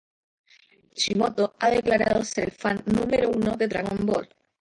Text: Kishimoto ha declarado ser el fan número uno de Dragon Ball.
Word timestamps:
Kishimoto 0.95 1.53
ha 1.59 1.69
declarado 1.69 2.23
ser 2.23 2.45
el 2.45 2.49
fan 2.51 2.81
número 2.87 3.29
uno 3.29 3.55
de 3.55 3.67
Dragon 3.67 4.03
Ball. 4.03 4.27